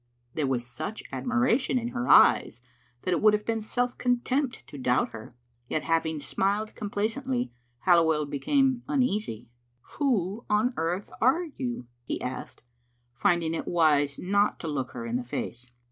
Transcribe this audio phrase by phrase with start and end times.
[0.33, 2.59] There was such admiration in her eyes
[3.03, 5.35] that it would have been self contempt to doubt her.
[5.67, 9.47] Yet having smiled complacently, Halliwell became uneasy.
[9.99, 12.63] "Who on earth are you?" he asked,
[13.13, 15.69] finding it wise not to look her in the face.